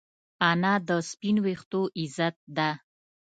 انا 0.49 0.73
د 0.87 0.89
سپین 1.09 1.37
ویښتو 1.45 1.81
عزت 1.99 2.35
ده 2.57 2.69